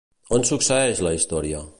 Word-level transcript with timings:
On 0.37 0.45
succeeix 0.51 1.03
la 1.09 1.11
història? 1.19 1.61